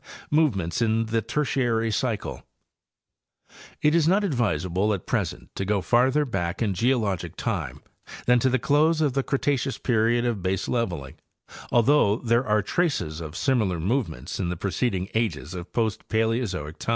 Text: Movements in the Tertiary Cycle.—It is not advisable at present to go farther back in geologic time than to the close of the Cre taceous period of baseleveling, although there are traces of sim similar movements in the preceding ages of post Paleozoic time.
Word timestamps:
Movements 0.31 0.81
in 0.81 1.05
the 1.05 1.21
Tertiary 1.21 1.91
Cycle.—It 1.91 2.43
is 3.93 4.07
not 4.07 4.23
advisable 4.23 4.95
at 4.95 5.05
present 5.05 5.51
to 5.55 5.63
go 5.63 5.79
farther 5.79 6.25
back 6.25 6.59
in 6.59 6.73
geologic 6.73 7.35
time 7.35 7.83
than 8.25 8.39
to 8.39 8.49
the 8.49 8.57
close 8.57 8.99
of 8.99 9.13
the 9.13 9.21
Cre 9.21 9.35
taceous 9.35 9.77
period 9.77 10.25
of 10.25 10.37
baseleveling, 10.41 11.17
although 11.71 12.15
there 12.15 12.47
are 12.47 12.63
traces 12.63 13.21
of 13.21 13.35
sim 13.37 13.59
similar 13.59 13.79
movements 13.79 14.39
in 14.39 14.49
the 14.49 14.57
preceding 14.57 15.07
ages 15.13 15.53
of 15.53 15.71
post 15.71 16.07
Paleozoic 16.09 16.79
time. 16.79 16.89